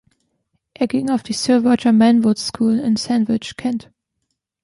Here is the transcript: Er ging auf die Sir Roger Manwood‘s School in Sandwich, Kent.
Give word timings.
Er 0.73 0.87
ging 0.87 1.11
auf 1.11 1.21
die 1.21 1.33
Sir 1.33 1.61
Roger 1.63 1.91
Manwood‘s 1.91 2.47
School 2.47 2.79
in 2.79 2.95
Sandwich, 2.95 3.55
Kent. 3.55 3.91